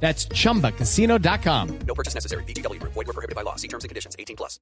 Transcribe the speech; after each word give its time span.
That's 0.00 0.28
chumbacasino.com. 0.28 1.68
No 1.86 1.94
purchase 1.94 2.14
necessary. 2.14 2.44
BGW. 2.44 2.80
Void 2.82 3.06
were 3.06 3.12
prohibited 3.14 3.34
by 3.34 3.42
law. 3.42 3.56
See 3.56 3.68
terms 3.68 3.84
and 3.84 3.88
conditions. 3.90 4.14
18 4.18 4.36
plus. 4.36 4.60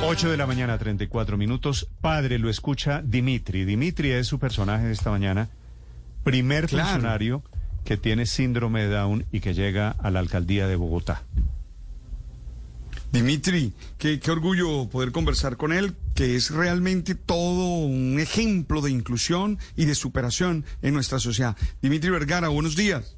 8 0.00 0.28
de 0.30 0.36
la 0.36 0.46
mañana, 0.46 0.78
34 0.78 1.36
minutos. 1.36 1.88
Padre, 2.00 2.38
lo 2.38 2.48
escucha 2.48 3.02
Dimitri. 3.02 3.64
Dimitri 3.64 4.12
es 4.12 4.28
su 4.28 4.38
personaje 4.38 4.86
de 4.86 4.92
esta 4.92 5.10
mañana. 5.10 5.48
Primer 6.22 6.68
Claro. 6.68 6.88
funcionario 6.90 7.42
que 7.84 7.96
tiene 7.96 8.26
síndrome 8.26 8.82
de 8.82 8.90
Down 8.90 9.24
y 9.32 9.40
que 9.40 9.54
llega 9.54 9.90
a 9.90 10.10
la 10.10 10.20
alcaldía 10.20 10.68
de 10.68 10.76
Bogotá. 10.76 11.24
Dimitri, 13.10 13.72
qué, 13.96 14.20
qué 14.20 14.30
orgullo 14.30 14.88
poder 14.90 15.10
conversar 15.12 15.56
con 15.56 15.72
él, 15.72 15.96
que 16.14 16.36
es 16.36 16.50
realmente 16.50 17.14
todo 17.14 17.64
un 17.78 18.20
ejemplo 18.20 18.82
de 18.82 18.90
inclusión 18.90 19.58
y 19.76 19.86
de 19.86 19.94
superación 19.94 20.64
en 20.82 20.92
nuestra 20.94 21.18
sociedad. 21.18 21.56
Dimitri 21.80 22.10
Vergara, 22.10 22.48
buenos 22.48 22.76
días. 22.76 23.16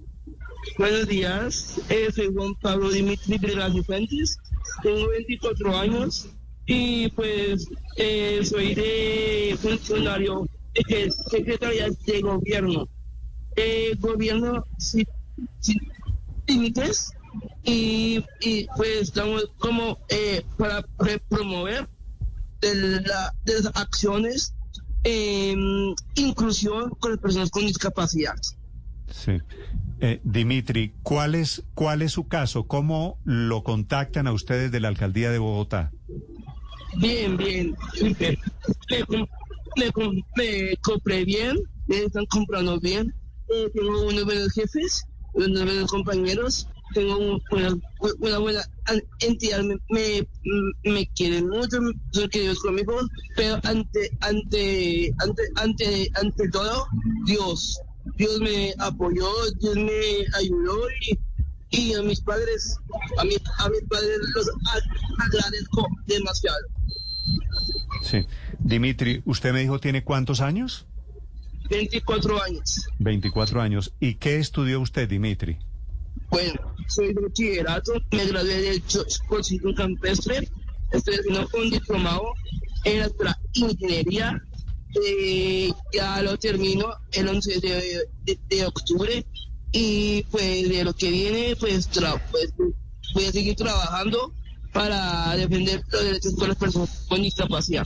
Buenos 0.81 1.07
días, 1.09 1.79
eh, 1.91 2.09
soy 2.11 2.33
Juan 2.35 2.55
Pablo 2.55 2.89
Dimitri 2.89 3.37
Vergas 3.37 3.75
Fuentes, 3.85 4.39
tengo 4.83 5.11
24 5.11 5.77
años 5.79 6.27
y 6.65 7.07
pues 7.11 7.67
eh, 7.97 8.41
soy 8.43 8.75
de 8.75 9.59
funcionario 9.61 10.49
de 10.89 11.11
Secretaría 11.11 11.89
de 12.07 12.21
Gobierno. 12.23 12.89
Eh, 13.57 13.93
gobierno 13.99 14.65
sin, 14.79 15.05
límites 16.47 17.13
y, 17.63 18.25
y 18.41 18.67
pues 18.75 19.03
estamos 19.03 19.51
como 19.59 19.99
eh, 20.09 20.43
para 20.57 20.81
promover 21.29 21.87
de, 22.63 22.75
la- 23.03 23.35
de 23.45 23.55
las 23.65 23.77
acciones 23.77 24.55
en 25.05 25.95
inclusión 26.15 26.89
con 27.01 27.11
las 27.11 27.21
personas 27.21 27.51
con 27.51 27.67
discapacidad. 27.67 28.37
Sí. 29.13 29.33
Eh, 30.03 30.21
Dimitri, 30.25 30.95
¿cuál 31.03 31.35
es, 31.35 31.63
¿cuál 31.75 32.01
es 32.03 32.13
su 32.13 32.27
caso? 32.27 32.67
¿Cómo 32.67 33.19
lo 33.25 33.63
contactan 33.63 34.27
a 34.27 34.33
ustedes 34.33 34.73
de 34.73 34.81
la 34.81 34.89
alcaldía 34.89 35.31
de 35.31 35.39
Bogotá? 35.39 35.93
Bien, 36.97 37.37
bien. 37.37 37.77
Me 38.91 39.05
com- 39.93 40.23
me 40.37 40.77
compré 40.81 41.25
bien, 41.25 41.57
me 41.87 41.99
están 41.99 42.25
comprando 42.27 42.81
bien. 42.81 43.15
Eh, 43.49 43.69
tengo 43.75 44.07
unos 44.07 44.25
buenos 44.25 44.53
jefes, 44.53 45.05
unos 45.35 45.65
buenos 45.65 45.91
compañeros, 45.91 46.67
tengo 46.95 47.19
un- 47.19 47.43
una, 47.51 47.77
una 48.21 48.39
buena 48.39 48.63
entidad, 49.21 49.63
me, 49.63 49.77
me, 49.91 50.27
me 50.85 51.07
quieren 51.15 51.49
mucho, 51.49 51.79
son 52.13 52.29
queridos 52.31 52.61
conmigo, 52.61 52.95
pero 53.37 53.59
ante, 53.65 54.11
ante, 54.21 55.13
ante, 55.19 55.43
ante, 55.57 56.11
ante 56.15 56.49
todo, 56.49 56.87
Dios. 57.27 57.79
Dios 58.17 58.41
me 58.41 58.75
apoyó, 58.79 59.29
Dios 59.61 59.77
me 59.77 60.25
ayudó 60.35 60.89
y, 61.01 61.19
y 61.71 61.95
a 61.95 62.03
mis 62.03 62.21
padres, 62.21 62.77
a, 63.19 63.25
mi, 63.25 63.35
a 63.59 63.69
mis 63.69 63.83
padres 63.89 64.19
los 64.35 64.51
agradezco 65.19 65.89
demasiado. 66.07 66.67
Sí. 68.03 68.27
Dimitri, 68.59 69.23
usted 69.25 69.53
me 69.53 69.61
dijo, 69.61 69.79
¿tiene 69.79 70.05
cuántos 70.05 70.41
años? 70.41 70.87
24 71.71 72.43
años. 72.43 72.89
24 72.99 73.61
años. 73.61 73.93
¿Y 74.01 74.15
qué 74.15 74.39
estudió 74.39 74.81
usted, 74.81 75.09
Dimitri? 75.09 75.59
Bueno, 76.31 76.75
soy 76.89 77.15
de 77.15 77.21
bachillerato, 77.21 77.93
me 78.11 78.27
gradué 78.27 78.61
del 78.61 78.83
Concilio 79.29 79.75
Campestre, 79.75 80.49
estoy 80.93 81.15
haciendo 81.15 81.49
un 81.55 81.71
diplomado 81.71 82.35
en 82.85 83.01
la 83.01 83.39
ingeniería, 83.55 84.43
eh, 85.07 85.73
ya 85.93 86.21
lo 86.23 86.37
termino 86.39 86.87
el 87.13 87.29
11 87.29 87.61
de, 87.61 88.07
de- 88.25 88.39
de 88.49 88.67
octubre 88.67 89.25
y 89.73 90.23
pues 90.31 90.69
de 90.69 90.85
lo 90.85 90.95
que 90.95 91.11
viene 91.11 91.55
pues, 91.59 91.89
pues 92.31 92.53
voy 93.15 93.25
a 93.27 93.33
seguir 93.33 93.55
trabajando 93.57 94.33
para 94.73 95.37
defender 95.37 95.83
los 95.91 96.05
derechos 96.05 96.37
de 96.37 96.49
las 96.49 96.57
personas 96.57 97.05
con 97.09 97.23
discapacidad. 97.23 97.85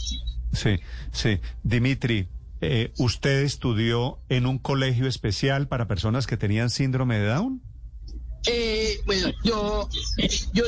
Sí, 0.53 0.77
sí. 1.13 1.39
Dimitri, 1.63 2.29
eh, 2.61 2.93
¿usted 2.99 3.43
estudió 3.43 4.19
en 4.29 4.47
un 4.47 4.59
colegio 4.59 5.07
especial 5.07 5.67
para 5.69 5.89
personas 5.89 6.27
que 6.27 6.37
tenían 6.37 6.71
síndrome 6.71 7.19
de 7.19 7.27
Down? 7.27 7.63
Eh, 8.47 9.01
bueno, 9.07 9.31
yo, 9.43 9.89
yo, 10.53 10.65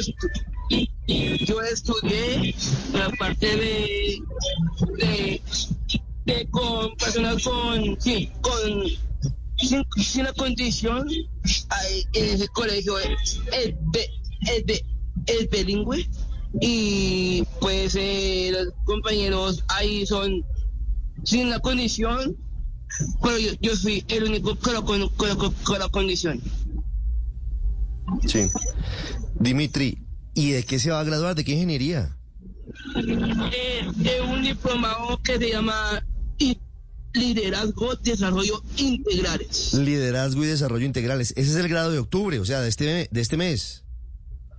yo 1.47 1.61
estudié 1.61 2.55
la 2.95 3.11
parte 3.19 3.47
de, 3.57 4.19
de 6.27 6.47
con 6.51 6.95
personas 6.97 7.43
con, 7.43 8.01
sí, 8.01 8.31
con, 8.41 8.83
sin, 9.59 9.85
sin 10.03 10.25
la 10.25 10.33
condición, 10.33 11.09
ahí 11.71 12.03
en 12.15 12.25
ese 12.35 12.49
colegio 12.49 12.99
es, 12.99 13.41
es, 13.53 14.83
es, 15.27 15.51
bilingüe 15.51 16.09
y 16.61 17.43
pues 17.61 17.97
eh, 17.99 18.51
los 18.53 18.75
compañeros 18.85 19.65
ahí 19.69 20.05
son 20.07 20.45
sin 21.25 21.49
la 21.51 21.61
condición, 21.61 22.37
pero 23.23 23.39
yo, 23.39 23.53
yo 23.61 23.77
fui 23.77 24.05
el 24.09 24.25
único 24.25 24.57
con 24.57 24.75
la, 24.75 24.83
con, 24.83 25.09
con 25.11 25.29
la- 25.29 25.37
con 25.65 25.79
la 25.79 25.89
condición. 25.89 26.41
Sí. 28.27 28.47
Dimitri, 29.41 29.99
¿y 30.35 30.51
de 30.53 30.63
qué 30.65 30.79
se 30.79 30.91
va 30.91 31.01
a 31.01 31.05
graduar? 31.05 31.35
¿De 31.35 31.45
qué 31.45 31.53
ingeniería? 31.53 32.17
eh, 32.97 33.87
de 33.97 34.21
un 34.23 34.43
diplomado 34.43 35.21
que 35.23 35.39
se 35.39 35.51
llama 35.51 36.06
I- 36.39 36.59
Liderazgo 37.15 37.95
Desarrollo 37.97 38.63
Integrales. 38.77 39.73
Liderazgo 39.75 40.45
y 40.45 40.49
Desarrollo 40.49 40.85
Integrales. 40.85 41.33
Ese 41.37 41.51
es 41.51 41.57
el 41.57 41.69
grado 41.69 41.91
de 41.91 41.99
octubre, 41.99 42.39
o 42.39 42.45
sea, 42.45 42.61
de 42.61 42.69
este, 42.69 43.09
de 43.11 43.21
este 43.21 43.37
mes. 43.39 43.85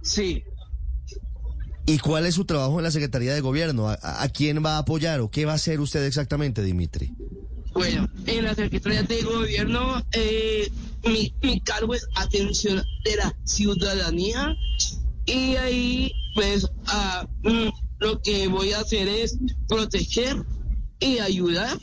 Sí. 0.02 0.44
¿Y 1.86 2.00
cuál 2.00 2.26
es 2.26 2.36
su 2.36 2.46
trabajo 2.46 2.80
en 2.80 2.84
la 2.84 2.92
Secretaría 2.92 3.34
de 3.34 3.42
Gobierno? 3.42 3.88
¿A, 3.90 3.98
a 4.02 4.28
quién 4.30 4.64
va 4.66 4.76
a 4.76 4.80
apoyar 4.80 5.20
o 5.22 5.30
qué 5.30 5.46
va 5.46 5.52
a 5.54 5.56
hacer 5.56 5.80
usted 5.80 6.04
exactamente, 6.06 6.64
Dimitri? 6.64 7.14
Bueno, 7.74 8.10
en 8.26 8.44
la 8.44 8.56
Secretaría 8.56 9.04
de 9.04 9.22
Gobierno, 9.22 10.04
eh, 10.14 10.70
mi, 11.06 11.34
mi 11.44 11.62
cargo 11.62 11.94
es 11.94 12.08
atención 12.16 12.84
de 13.06 13.16
la 13.18 13.38
ciudadanía 13.46 14.56
y 15.28 15.56
ahí, 15.58 16.12
pues, 16.34 16.68
ah, 16.88 17.28
mm, 17.44 17.68
lo 18.00 18.20
que 18.22 18.48
voy 18.48 18.74
a 18.74 18.80
hacer 18.80 19.08
es 19.08 19.38
proteger 19.68 20.38
y 21.00 21.20
ayudar 21.20 21.78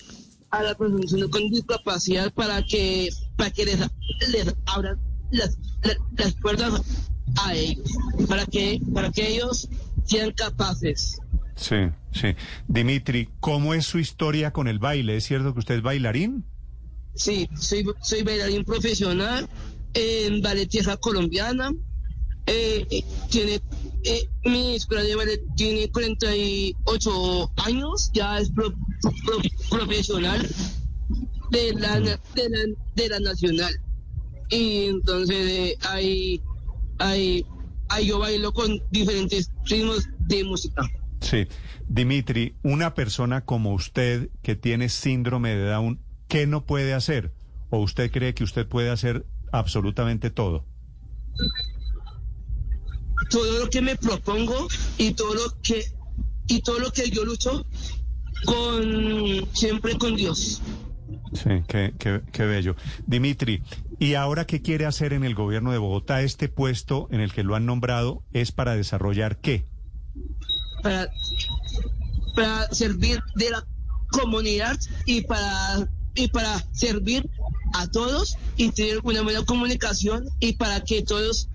a 0.51 0.63
las 0.63 0.75
personas 0.77 1.29
con 1.31 1.51
discapacidad 1.51 2.33
para 2.33 2.63
que, 2.65 3.09
para 3.37 3.51
que 3.51 3.65
les, 3.65 3.79
les 4.31 4.55
abran 4.67 4.99
las, 5.31 5.59
las, 5.83 5.97
las 6.17 6.35
puertas 6.35 6.81
a 7.45 7.55
ellos, 7.55 7.89
para 8.29 8.47
que, 8.47 8.81
para 8.93 9.11
que 9.11 9.35
ellos 9.35 9.69
sean 10.05 10.33
capaces. 10.33 11.19
Sí, 11.57 11.77
sí. 12.13 12.35
Dimitri, 12.69 13.29
¿cómo 13.41 13.75
es 13.75 13.87
su 13.87 13.99
historia 13.99 14.53
con 14.53 14.69
el 14.69 14.79
baile? 14.79 15.17
¿Es 15.17 15.25
cierto 15.25 15.53
que 15.53 15.61
usted 15.61 15.77
es 15.77 15.83
bailarín? 15.83 16.45
Sí, 17.15 17.49
soy, 17.57 17.87
soy 18.03 18.23
bailarín 18.23 18.65
profesional 18.65 19.49
en 19.95 20.43
ballet 20.43 20.69
tierra 20.69 20.97
colombiana. 20.97 21.73
Eh, 22.47 22.87
eh, 22.91 23.05
tiene, 23.31 23.61
eh, 24.05 24.29
mi 24.45 24.75
escuela 24.77 25.03
de 25.03 25.15
ballet 25.17 25.41
tiene 25.57 25.91
48 25.91 27.53
años, 27.65 28.11
ya 28.13 28.39
es 28.39 28.51
pro- 28.51 28.73
pro- 29.25 29.41
profesional 29.71 30.47
de 31.51 31.73
la, 31.75 32.01
de, 32.01 32.19
la, 32.49 32.59
de 32.95 33.09
la 33.09 33.21
nacional. 33.21 33.75
Y 34.51 34.87
entonces 34.87 35.37
eh, 35.37 35.77
ahí, 35.89 36.41
ahí, 36.99 37.47
ahí 37.89 38.07
yo 38.07 38.19
bailo 38.19 38.53
con 38.53 38.81
diferentes 38.91 39.51
ritmos 39.67 40.07
de 40.21 40.45
música. 40.45 40.83
Sí. 41.21 41.47
Dimitri, 41.89 42.55
una 42.63 42.95
persona 42.95 43.45
como 43.45 43.73
usted 43.75 44.31
que 44.43 44.57
tiene 44.57 44.89
síndrome 44.89 45.55
de 45.55 45.67
Down, 45.69 46.01
¿qué 46.29 46.47
no 46.47 46.65
puede 46.67 46.95
hacer? 46.95 47.33
¿O 47.71 47.79
usted 47.79 48.11
cree 48.11 48.35
que 48.35 48.45
usted 48.45 48.67
puede 48.67 48.91
hacer 48.91 49.27
absolutamente 49.53 50.31
todo? 50.31 50.65
Todo 53.31 53.61
lo 53.61 53.71
que 53.71 53.83
me 53.83 53.97
propongo 53.97 54.69
y 54.99 55.13
todo 55.13 55.35
lo 55.35 55.61
que 55.63 55.85
y 56.47 56.61
todo 56.61 56.79
lo 56.79 56.91
que 56.91 57.11
yo 57.11 57.25
lucho 57.25 57.67
con 58.45 59.49
siempre 59.55 59.97
con 59.97 60.17
Dios. 60.17 60.61
Sí, 61.33 61.51
qué, 61.67 61.95
qué, 61.99 62.21
qué 62.31 62.45
bello. 62.45 62.77
Dimitri, 63.07 63.63
¿y 63.99 64.15
ahora 64.15 64.47
qué 64.47 64.63
quiere 64.63 64.87
hacer 64.87 65.13
en 65.13 65.25
el 65.25 65.35
gobierno 65.35 65.73
de 65.73 65.79
Bogotá? 65.79 66.23
Este 66.23 66.49
puesto 66.49 67.09
en 67.11 67.21
el 67.21 67.33
que 67.33 67.43
lo 67.43 67.57
han 67.57 67.67
nombrado 67.67 68.23
es 68.33 68.53
para 68.53 68.77
desarrollar 68.77 69.41
qué? 69.41 69.67
para, 70.85 71.11
para 72.37 72.73
servir 72.73 73.19
de 73.35 73.51
la 73.51 73.67
comunidad 74.11 74.79
y 75.07 75.23
para, 75.23 75.89
y 76.15 76.29
para 76.29 76.65
servir 76.73 77.29
a 77.73 77.89
todos 77.89 78.37
y 78.57 78.71
tener 78.71 79.01
una 79.03 79.23
buena 79.23 79.45
comunicación 79.45 80.29
y 80.39 80.53
para 80.53 80.85
que 80.85 81.03
todos, 81.03 81.49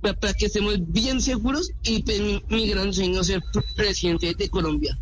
para, 0.00 0.14
para 0.14 0.34
que 0.34 0.46
estemos 0.46 0.74
bien 0.92 1.20
seguros 1.20 1.72
y 1.82 2.02
pues, 2.02 2.20
mi, 2.20 2.42
mi 2.48 2.68
gran 2.68 2.92
sueño 2.92 3.20
es 3.20 3.26
ser 3.28 3.42
presidente 3.76 4.34
de 4.34 4.48
Colombia. 4.48 4.98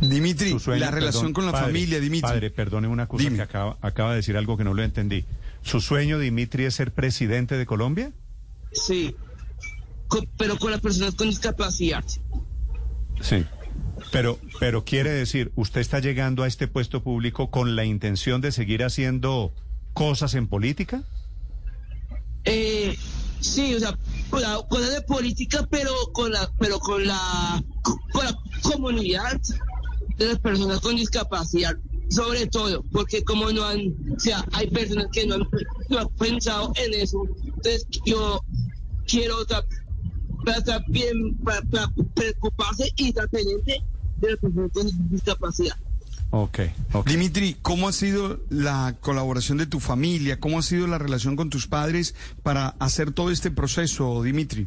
Dimitri, 0.00 0.56
la 0.78 0.90
relación 0.90 1.22
perdón, 1.24 1.32
con 1.32 1.46
la 1.46 1.52
padre, 1.52 1.66
familia, 1.66 2.00
Dimitri. 2.00 2.20
Padre, 2.28 2.50
perdone 2.50 2.88
una 2.88 3.06
cosa 3.06 3.24
Dime. 3.24 3.36
que 3.36 3.42
acaba, 3.42 3.78
acaba 3.80 4.10
de 4.10 4.16
decir 4.16 4.36
algo 4.36 4.56
que 4.56 4.64
no 4.64 4.74
lo 4.74 4.82
entendí. 4.82 5.24
¿Su 5.62 5.80
sueño, 5.80 6.18
Dimitri, 6.18 6.64
es 6.64 6.74
ser 6.74 6.92
presidente 6.92 7.56
de 7.56 7.66
Colombia? 7.66 8.12
Sí, 8.72 9.14
Co- 10.08 10.24
pero 10.36 10.58
con 10.58 10.70
las 10.70 10.80
personas 10.80 11.14
con 11.14 11.28
discapacidad. 11.28 12.04
Sí. 13.20 13.44
Pero, 14.12 14.38
pero 14.60 14.84
quiere 14.84 15.10
decir, 15.10 15.50
usted 15.56 15.80
está 15.80 15.98
llegando 16.00 16.42
a 16.42 16.46
este 16.46 16.68
puesto 16.68 17.02
público 17.02 17.50
con 17.50 17.74
la 17.76 17.84
intención 17.84 18.40
de 18.40 18.52
seguir 18.52 18.84
haciendo 18.84 19.52
cosas 19.94 20.34
en 20.34 20.46
política? 20.48 21.02
Sí, 23.46 23.74
o 23.74 23.80
sea, 23.80 23.96
con 24.28 24.42
la, 24.42 24.90
de 24.90 25.02
política, 25.02 25.66
pero 25.70 25.92
con 26.12 26.32
la, 26.32 26.50
pero 26.58 26.78
con 26.80 27.06
la, 27.06 27.62
con 27.82 28.24
la 28.24 28.36
comunidad 28.62 29.40
de 30.18 30.26
las 30.26 30.38
personas 30.40 30.80
con 30.80 30.96
discapacidad, 30.96 31.76
sobre 32.10 32.46
todo, 32.46 32.82
porque 32.92 33.22
como 33.22 33.50
no 33.52 33.64
han, 33.64 33.94
o 34.14 34.18
sea, 34.18 34.44
hay 34.52 34.68
personas 34.68 35.06
que 35.12 35.26
no 35.26 35.36
han, 35.36 35.48
no 35.88 35.98
han 35.98 36.08
pensado 36.18 36.72
en 36.76 36.94
eso, 36.94 37.22
entonces 37.44 37.86
yo 38.04 38.40
quiero 39.06 39.36
para 40.44 40.58
estar 40.58 40.84
bien, 40.88 41.36
para, 41.38 41.62
para 41.62 41.92
preocuparse 42.14 42.92
y 42.96 43.08
estar 43.08 43.28
de 43.30 43.82
las 44.22 44.38
personas 44.38 44.70
con 44.72 45.08
discapacidad. 45.08 45.76
Ok, 46.30 46.60
ok. 46.92 47.06
Dimitri, 47.06 47.56
¿cómo 47.62 47.88
ha 47.88 47.92
sido 47.92 48.40
la 48.50 48.96
colaboración 49.00 49.58
de 49.58 49.66
tu 49.66 49.80
familia? 49.80 50.40
¿Cómo 50.40 50.58
ha 50.58 50.62
sido 50.62 50.86
la 50.86 50.98
relación 50.98 51.36
con 51.36 51.50
tus 51.50 51.66
padres 51.66 52.14
para 52.42 52.68
hacer 52.78 53.12
todo 53.12 53.30
este 53.30 53.50
proceso, 53.50 54.22
Dimitri? 54.22 54.66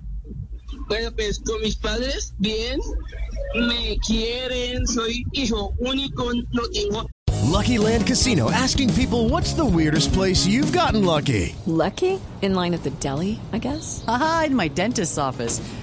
Bueno, 0.88 1.11
pues 1.15 1.39
con 1.39 1.61
mis 1.61 1.75
padres, 1.75 2.33
bien, 2.38 2.79
me 3.56 3.97
quieren, 4.06 4.88
soy 4.88 5.23
hijo 5.33 5.73
único, 5.79 6.31
no 6.33 6.63
tengo 6.73 7.07
Lucky 7.50 7.79
Land 7.79 8.06
Casino 8.06 8.50
asking 8.51 8.94
people 8.94 9.27
what's 9.27 9.53
the 9.53 9.65
weirdest 9.65 10.13
place 10.13 10.45
you've 10.45 10.71
gotten 10.71 11.03
lucky? 11.03 11.56
Lucky? 11.65 12.19
In 12.41 12.53
line 12.53 12.73
at 12.73 12.83
the 12.83 12.91
deli, 13.01 13.39
I 13.51 13.57
guess? 13.57 14.03
Aha, 14.07 14.45
in 14.47 14.56
my 14.56 14.69
dentist's 14.69 15.17
office. 15.17 15.59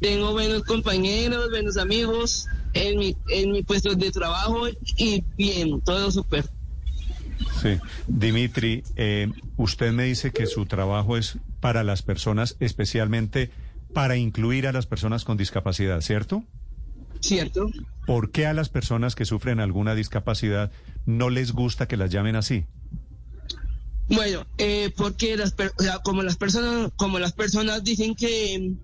tengo 0.00 0.32
buenos 0.32 0.62
compañeros, 0.64 1.50
buenos 1.50 1.76
amigos 1.76 2.46
en 2.74 2.98
mi, 2.98 3.16
en 3.28 3.52
mi 3.52 3.62
puesto 3.62 3.94
de 3.94 4.10
trabajo 4.10 4.68
y 4.96 5.24
bien, 5.36 5.80
todo 5.80 6.10
súper. 6.10 6.48
Sí. 7.62 7.78
Dimitri, 8.06 8.82
eh, 8.96 9.30
usted 9.56 9.92
me 9.92 10.04
dice 10.04 10.32
que 10.32 10.46
su 10.46 10.66
trabajo 10.66 11.16
es 11.16 11.38
para 11.60 11.84
las 11.84 12.02
personas, 12.02 12.56
especialmente 12.60 13.50
para 13.92 14.16
incluir 14.16 14.66
a 14.66 14.72
las 14.72 14.86
personas 14.86 15.24
con 15.24 15.36
discapacidad, 15.36 16.00
¿cierto? 16.00 16.44
¿Cierto? 17.20 17.70
¿Por 18.06 18.30
qué 18.30 18.46
a 18.46 18.54
las 18.54 18.68
personas 18.68 19.14
que 19.14 19.24
sufren 19.24 19.60
alguna 19.60 19.94
discapacidad 19.94 20.70
no 21.04 21.30
les 21.30 21.52
gusta 21.52 21.88
que 21.88 21.96
las 21.96 22.10
llamen 22.10 22.36
así? 22.36 22.64
Bueno, 24.08 24.46
eh, 24.56 24.90
porque 24.96 25.36
las, 25.36 25.54
como 26.02 26.22
las 26.22 26.36
personas, 26.36 26.92
como 26.96 27.18
las 27.18 27.32
personas 27.32 27.84
dicen 27.84 28.14
que, 28.14 28.74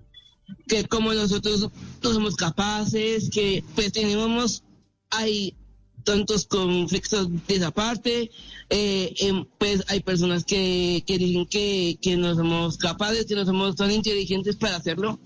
que 0.67 0.85
como 0.85 1.13
nosotros 1.13 1.69
no 2.03 2.13
somos 2.13 2.35
capaces, 2.35 3.29
que 3.29 3.63
pues 3.75 3.91
tenemos 3.91 4.63
hay 5.11 5.55
tantos 6.03 6.45
conflictos 6.45 7.29
de 7.47 7.55
esa 7.55 7.71
parte, 7.71 8.31
eh, 8.69 9.13
em, 9.17 9.45
pues 9.57 9.83
hay 9.87 9.99
personas 10.01 10.45
que, 10.45 11.03
que 11.05 11.17
dicen 11.17 11.45
que, 11.47 11.97
que 12.01 12.15
no 12.15 12.33
somos 12.35 12.77
capaces, 12.77 13.25
que 13.25 13.35
no 13.35 13.45
somos 13.45 13.75
tan 13.75 13.91
inteligentes 13.91 14.55
para 14.55 14.77
hacerlo. 14.77 15.19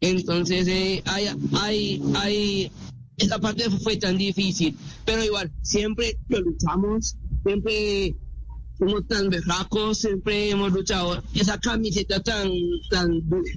Entonces, 0.00 0.68
eh, 0.68 1.02
hay, 1.04 1.26
hay, 1.60 2.02
hay, 2.14 2.72
esa 3.16 3.38
parte 3.40 3.68
fue 3.68 3.96
tan 3.96 4.16
difícil, 4.16 4.76
pero 5.04 5.24
igual, 5.24 5.50
siempre 5.62 6.16
lo 6.28 6.40
luchamos, 6.40 7.16
siempre 7.44 8.14
somos 8.78 9.06
tan 9.08 9.28
berracos, 9.28 9.98
siempre 9.98 10.50
hemos 10.50 10.72
luchado 10.72 11.20
esa 11.34 11.58
camiseta 11.58 12.22
tan, 12.22 12.48
tan 12.90 13.28
dura. 13.28 13.50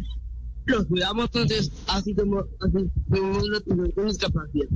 Los 0.65 0.85
cuidamos, 0.85 1.25
entonces 1.25 1.71
así 1.87 2.13
personas 2.13 3.61
con 3.95 4.07
discapacidad. 4.07 4.67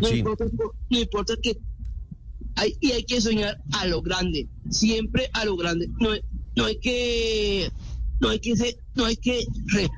No, 0.00 0.08
Sí. 0.08 0.16
importa, 0.18 0.44
no 0.90 0.98
importa 0.98 1.34
que 1.42 1.58
hay, 2.56 2.76
y 2.80 2.92
hay 2.92 3.04
que 3.04 3.20
soñar 3.20 3.60
a 3.72 3.86
lo 3.86 4.02
grande, 4.02 4.48
siempre 4.70 5.28
a 5.32 5.44
lo 5.44 5.56
grande. 5.56 5.88
No, 6.00 6.10
no 6.56 6.64
hay 6.64 6.78
que, 6.78 7.70
no 8.20 8.28
hay 8.30 8.38
que 8.40 8.56
ser, 8.56 8.76
no 8.94 9.04
hay 9.04 9.16
que 9.16 9.44
re- 9.66 9.88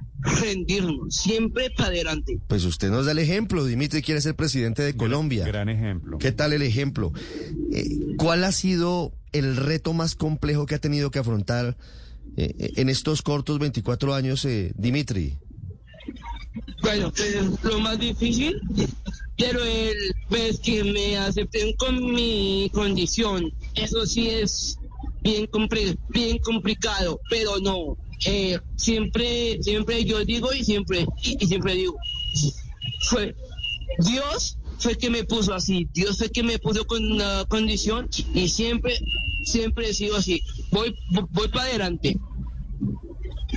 rendirnos, 0.43 1.15
siempre 1.15 1.71
para 1.77 1.89
adelante. 1.91 2.39
Pues 2.49 2.65
usted 2.65 2.91
nos 2.91 3.07
da 3.07 3.13
el 3.13 3.19
ejemplo. 3.19 3.65
Dimitri 3.65 4.03
quiere 4.03 4.21
ser 4.21 4.35
presidente 4.35 4.83
de 4.83 4.95
Colombia. 4.97 5.47
Gran 5.47 5.69
ejemplo. 5.69 6.19
¿Qué 6.19 6.33
tal 6.33 6.53
el 6.53 6.63
ejemplo? 6.63 7.13
Eh, 7.73 8.15
¿Cuál 8.17 8.45
ha 8.45 8.53
sido 8.53 9.13
el 9.33 9.57
reto 9.57 9.93
más 9.93 10.15
complejo 10.15 10.67
que 10.67 10.75
ha 10.75 10.79
tenido 10.81 11.11
que 11.11 11.19
afrontar 11.19 11.77
eh, 12.37 12.73
en 12.77 12.89
estos 12.89 13.23
cortos 13.23 13.59
24 13.59 14.15
años, 14.15 14.45
eh, 14.45 14.73
Dimitri? 14.77 15.39
Bueno, 16.83 17.13
pues, 17.15 17.35
lo 17.63 17.81
más 17.81 17.99
difícil, 17.99 18.57
pero 19.37 19.63
el 19.65 19.97
pues 20.29 20.59
que 20.61 20.85
me 20.85 21.17
acepten 21.17 21.73
con 21.75 22.13
mi 22.15 22.71
condición, 22.73 23.53
eso 23.75 24.07
sí 24.07 24.29
es 24.29 24.79
bien 25.23 25.47
compli- 25.47 25.97
bien 26.09 26.39
complicado, 26.39 27.21
pero 27.29 27.59
no, 27.61 27.97
eh, 28.25 28.59
siempre 28.77 29.59
siempre 29.63 30.05
yo 30.05 30.25
digo 30.25 30.53
y 30.53 30.65
siempre 30.65 31.07
y, 31.23 31.47
siempre 31.47 31.75
digo, 31.75 31.97
fue 33.09 33.35
Dios 33.99 34.57
fue 34.79 34.97
que 34.97 35.11
me 35.11 35.25
puso 35.25 35.55
así, 35.55 35.89
Dios 35.93 36.19
fue 36.19 36.31
que 36.31 36.43
me 36.43 36.59
puso 36.59 36.85
con 36.87 37.05
una 37.11 37.45
condición 37.49 38.09
y 38.35 38.49
siempre 38.49 38.99
siempre 39.45 39.89
he 39.91 39.95
sido 39.95 40.17
así, 40.17 40.43
voy 40.71 40.95
voy 41.31 41.49
para 41.49 41.65
adelante. 41.65 42.19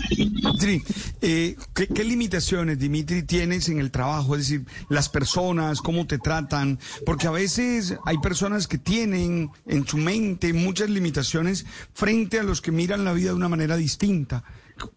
Dimitri, 0.09 0.83
eh, 1.21 1.55
¿qué, 1.73 1.87
qué 1.87 2.03
limitaciones, 2.03 2.79
Dimitri, 2.79 3.23
tienes 3.23 3.69
en 3.69 3.79
el 3.79 3.91
trabajo? 3.91 4.35
Es 4.35 4.47
decir, 4.47 4.65
las 4.87 5.09
personas, 5.09 5.81
cómo 5.81 6.07
te 6.07 6.19
tratan, 6.19 6.79
porque 7.05 7.27
a 7.27 7.31
veces 7.31 7.95
hay 8.05 8.17
personas 8.19 8.67
que 8.67 8.77
tienen 8.77 9.49
en 9.65 9.87
su 9.87 9.97
mente 9.97 10.53
muchas 10.53 10.89
limitaciones 10.89 11.65
frente 11.93 12.39
a 12.39 12.43
los 12.43 12.61
que 12.61 12.71
miran 12.71 13.03
la 13.03 13.13
vida 13.13 13.29
de 13.29 13.35
una 13.35 13.49
manera 13.49 13.75
distinta. 13.77 14.43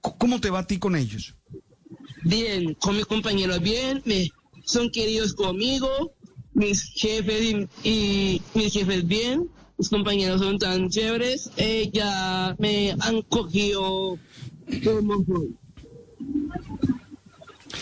¿Cómo 0.01 0.41
te 0.41 0.51
va 0.51 0.61
a 0.61 0.67
ti 0.67 0.79
con 0.79 0.95
ellos? 0.95 1.35
bien, 2.25 2.75
con 2.75 2.97
mis 2.97 3.07
compañeros 3.07 3.61
bien, 3.61 4.03
me, 4.05 4.31
son 4.65 4.91
queridos 4.91 5.35
conmigo, 5.35 6.13
mis 6.55 6.93
jefes 6.95 7.43
y, 7.43 7.89
y 7.89 8.43
mis 8.55 8.73
jefes 8.73 9.07
bien, 9.07 9.49
mis 9.83 9.89
compañeros 9.89 10.41
son 10.41 10.59
tan 10.61 10.89
chéveres, 10.91 11.51
eh, 11.57 11.91
ya 11.93 12.55
me 12.61 12.95
han 13.01 13.21
cogido 13.23 14.17
como 14.85 15.25
soy. 15.25 15.57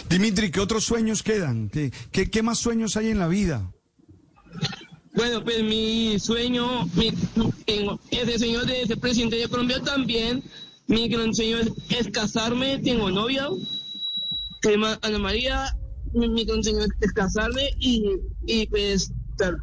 Dimitri, 0.08 0.50
¿qué 0.50 0.60
otros 0.60 0.84
sueños 0.84 1.22
quedan? 1.22 1.68
¿Qué, 1.68 1.92
qué, 2.10 2.30
qué 2.30 2.42
más 2.42 2.58
sueños 2.58 2.96
hay 2.96 3.08
en 3.10 3.18
la 3.18 3.28
vida? 3.28 3.70
Bueno, 5.14 5.44
pues 5.44 5.62
mi 5.62 6.18
sueño, 6.18 6.86
mi, 6.94 7.12
ese 8.10 8.38
sueño 8.38 8.64
de 8.64 8.86
ser 8.86 8.98
presidente 8.98 9.36
de 9.36 9.48
Colombia 9.48 9.82
también. 9.82 10.42
Mi 10.86 11.06
gran 11.06 11.34
sueño 11.34 11.58
es, 11.58 11.70
es 11.90 12.08
casarme, 12.08 12.78
tengo 12.78 13.10
novia, 13.10 13.46
se 14.62 14.70
llama 14.70 14.98
Ana 15.02 15.18
María. 15.18 15.76
Mi, 16.14 16.30
mi 16.30 16.46
gran 16.46 16.64
sueño 16.64 16.78
es 16.98 17.12
casarme 17.12 17.68
y, 17.78 18.04
y 18.46 18.66
pues, 18.68 19.12
claro, 19.36 19.58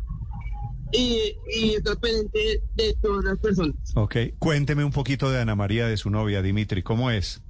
y, 0.91 1.35
y 1.53 1.75
estar 1.75 1.97
pendiente 1.97 2.61
de 2.75 2.95
todas 3.01 3.25
las 3.25 3.37
personas. 3.39 3.75
Ok, 3.95 4.15
cuénteme 4.39 4.83
un 4.83 4.91
poquito 4.91 5.29
de 5.29 5.39
Ana 5.39 5.55
María, 5.55 5.87
de 5.87 5.97
su 5.97 6.09
novia, 6.09 6.41
Dimitri, 6.41 6.83
¿cómo 6.83 7.11
es? 7.11 7.41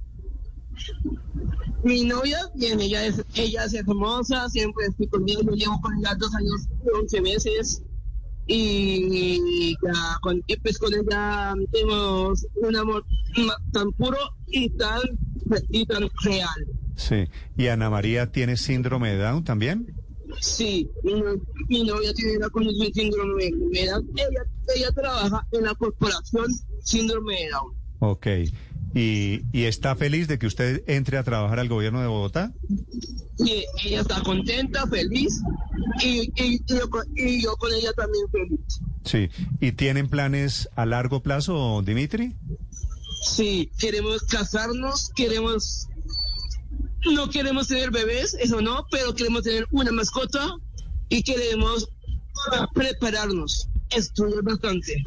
Mi 1.84 2.04
novia, 2.04 2.38
bien, 2.54 2.80
ella 2.80 3.06
es, 3.06 3.24
ella 3.34 3.64
es 3.64 3.74
hermosa, 3.74 4.48
siempre 4.48 4.86
estoy 4.86 5.06
conmigo, 5.08 5.42
yo 5.42 5.52
llevo 5.52 5.80
con 5.80 5.96
ella 5.98 6.14
dos 6.16 6.34
años, 6.34 6.68
once 6.94 7.20
meses, 7.20 7.82
y, 8.48 9.76
ya 9.82 10.18
con, 10.22 10.42
y 10.46 10.56
pues 10.56 10.78
con 10.78 10.92
ella 10.92 11.54
tenemos 11.70 12.46
un 12.56 12.76
amor 12.76 13.04
tan 13.72 13.92
puro 13.92 14.18
y 14.46 14.70
tan, 14.70 15.00
y 15.68 15.86
tan 15.86 16.08
real. 16.22 16.66
Sí. 16.96 17.28
¿Y 17.56 17.68
Ana 17.68 17.90
María 17.90 18.32
tiene 18.32 18.56
síndrome 18.56 19.10
de 19.10 19.18
Down 19.18 19.44
también? 19.44 19.94
Sí, 20.40 20.88
mi, 21.02 21.14
no- 21.14 21.40
mi 21.68 21.84
novia 21.84 22.12
tiene 22.14 22.38
la 22.38 22.48
condición 22.50 22.92
síndrome 22.92 23.44
de 23.72 23.86
Down. 23.86 24.08
Ella, 24.16 24.42
ella 24.76 24.92
trabaja 24.92 25.46
en 25.52 25.64
la 25.64 25.74
corporación 25.74 26.46
síndrome 26.82 27.34
de 27.34 27.50
Down. 27.50 27.74
Ok. 28.00 28.26
¿Y, 28.94 29.42
¿Y 29.52 29.64
está 29.64 29.94
feliz 29.96 30.28
de 30.28 30.38
que 30.38 30.46
usted 30.46 30.82
entre 30.86 31.18
a 31.18 31.22
trabajar 31.24 31.58
al 31.58 31.68
gobierno 31.68 32.00
de 32.00 32.06
Bogotá? 32.06 32.52
Y 33.38 33.64
ella 33.84 34.00
está 34.00 34.22
contenta, 34.22 34.86
feliz, 34.86 35.40
y, 36.02 36.22
y, 36.36 36.54
y 36.54 36.60
yo, 36.66 36.88
con- 36.88 37.06
y 37.16 37.42
yo 37.42 37.56
con 37.56 37.72
ella 37.74 37.92
también 37.94 38.24
feliz. 38.30 38.80
Sí. 39.04 39.28
¿Y 39.60 39.72
tienen 39.72 40.08
planes 40.08 40.68
a 40.74 40.86
largo 40.86 41.22
plazo, 41.22 41.82
Dimitri? 41.84 42.34
Sí, 43.22 43.70
queremos 43.78 44.22
casarnos, 44.22 45.10
queremos... 45.14 45.87
No 47.06 47.30
queremos 47.30 47.68
tener 47.68 47.90
bebés, 47.90 48.34
eso 48.34 48.60
no, 48.60 48.86
pero 48.90 49.14
queremos 49.14 49.42
tener 49.42 49.66
una 49.70 49.92
mascota 49.92 50.54
y 51.08 51.22
queremos 51.22 51.88
prepararnos, 52.74 53.68
estudiar 53.90 54.42
bastante. 54.42 55.02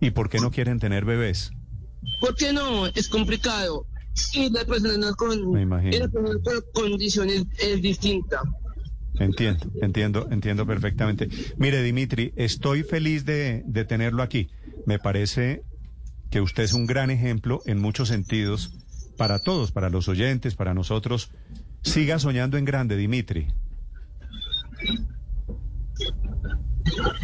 ¿Y 0.00 0.10
por 0.10 0.28
qué 0.28 0.38
no 0.40 0.50
quieren 0.50 0.78
tener 0.78 1.04
bebés? 1.04 1.50
¿Por 2.20 2.34
qué 2.34 2.52
no? 2.52 2.86
Es 2.86 3.08
complicado. 3.08 3.86
Y 4.32 4.50
la 4.50 4.64
persona 4.64 5.12
con, 5.14 5.52
la 5.54 6.08
persona 6.08 6.40
con 6.42 6.90
condiciones 6.90 7.44
es 7.58 7.80
distinta. 7.80 8.42
Entiendo, 9.20 9.70
entiendo, 9.80 10.28
entiendo 10.30 10.66
perfectamente. 10.66 11.28
Mire, 11.56 11.82
Dimitri, 11.82 12.32
estoy 12.36 12.82
feliz 12.82 13.24
de, 13.24 13.62
de 13.66 13.84
tenerlo 13.84 14.22
aquí. 14.22 14.48
Me 14.86 14.98
parece 14.98 15.62
que 16.30 16.40
usted 16.40 16.64
es 16.64 16.72
un 16.72 16.86
gran 16.86 17.10
ejemplo 17.10 17.60
en 17.66 17.80
muchos 17.80 18.08
sentidos 18.08 18.72
para 19.18 19.38
todos, 19.40 19.70
para 19.72 19.90
los 19.90 20.08
oyentes, 20.08 20.54
para 20.54 20.72
nosotros. 20.72 21.28
Siga 21.82 22.18
soñando 22.18 22.56
en 22.56 22.64
grande, 22.64 22.96
Dimitri. 22.96 23.48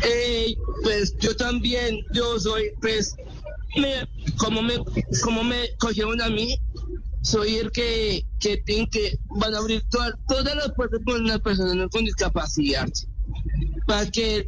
Eh, 0.06 0.54
pues 0.82 1.16
yo 1.18 1.34
también, 1.36 2.00
yo 2.12 2.38
soy, 2.38 2.72
pues, 2.80 3.16
me, 3.76 4.06
como 4.36 4.60
me, 4.62 4.74
como 5.22 5.42
me 5.42 5.70
cogieron 5.78 6.20
a 6.20 6.28
mí, 6.28 6.58
soy 7.22 7.56
el 7.56 7.70
que, 7.70 8.26
que 8.40 8.62
que, 8.64 9.18
van 9.40 9.54
a 9.54 9.58
abrir 9.58 9.82
toda- 9.90 10.18
todas 10.28 10.54
las 10.54 10.72
puertas 10.72 11.00
con 11.06 11.24
las 11.26 11.40
personas 11.40 11.88
con 11.90 12.04
discapacidad. 12.04 12.88
Para 13.86 14.10
que, 14.10 14.46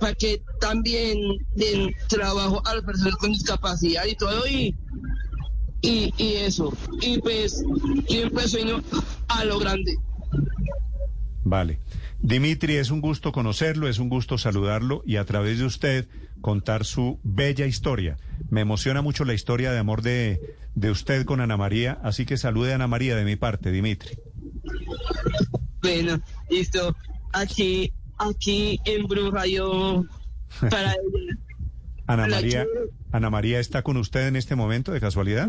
para 0.00 0.14
que 0.14 0.42
también 0.60 1.18
den 1.54 1.94
trabajo 2.08 2.62
a 2.66 2.74
las 2.74 2.84
personas 2.84 3.16
con 3.16 3.32
discapacidad 3.32 4.04
y 4.06 4.14
todo, 4.16 4.46
y, 4.46 4.74
y, 5.82 6.12
y 6.16 6.34
eso. 6.34 6.72
Y 7.00 7.18
pues, 7.20 7.64
siempre 8.08 8.48
sueño 8.48 8.82
a 9.28 9.44
lo 9.44 9.58
grande. 9.58 9.96
Vale. 11.44 11.80
Dimitri, 12.20 12.76
es 12.76 12.90
un 12.90 13.00
gusto 13.00 13.32
conocerlo, 13.32 13.88
es 13.88 13.98
un 13.98 14.08
gusto 14.08 14.38
saludarlo 14.38 15.02
y 15.06 15.16
a 15.16 15.24
través 15.24 15.58
de 15.58 15.64
usted 15.64 16.08
contar 16.40 16.84
su 16.84 17.20
bella 17.22 17.66
historia. 17.66 18.16
Me 18.50 18.60
emociona 18.60 19.02
mucho 19.02 19.24
la 19.24 19.34
historia 19.34 19.70
de 19.72 19.78
amor 19.78 20.02
de, 20.02 20.56
de 20.74 20.90
usted 20.90 21.24
con 21.24 21.40
Ana 21.40 21.56
María, 21.56 21.98
así 22.02 22.26
que 22.26 22.36
salude 22.36 22.72
a 22.72 22.74
Ana 22.74 22.88
María 22.88 23.16
de 23.16 23.24
mi 23.24 23.36
parte, 23.36 23.70
Dimitri. 23.70 24.18
Bueno, 25.80 26.20
listo. 26.50 26.94
Aquí, 27.32 27.92
aquí 28.18 28.80
en 28.84 29.06
Bruja 29.06 29.46
yo 29.46 30.04
para 30.70 30.92
ella. 31.14 31.47
Ana 32.08 32.26
María. 32.26 32.66
Ana 33.12 33.30
María 33.30 33.60
está 33.60 33.82
con 33.82 33.96
usted 33.98 34.26
en 34.26 34.36
este 34.36 34.56
momento 34.56 34.92
de 34.92 35.00
casualidad. 35.00 35.48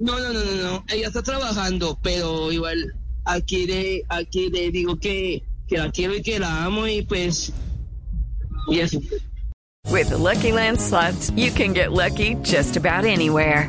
No, 0.00 0.18
no, 0.18 0.32
no, 0.32 0.44
no, 0.44 0.62
no. 0.62 0.84
Ella 0.88 1.08
está 1.08 1.22
trabajando, 1.22 1.98
pero 2.02 2.50
igual 2.50 2.94
aquí 3.24 3.66
le, 3.66 4.02
aquí 4.08 4.48
le 4.48 4.70
digo 4.70 4.98
que, 4.98 5.42
que 5.68 5.78
la 5.78 5.90
quiero 5.90 6.16
y 6.16 6.22
que 6.22 6.38
la 6.38 6.64
amo 6.64 6.86
y 6.86 7.02
pues 7.02 7.52
y 8.68 8.80
eso. 8.80 9.00
With 9.90 10.08
the 10.08 10.18
Lucky 10.18 10.52
Land 10.52 10.80
slots, 10.80 11.30
you 11.36 11.50
can 11.50 11.72
get 11.72 11.92
lucky 11.92 12.36
just 12.42 12.76
about 12.76 13.04
anywhere. 13.04 13.68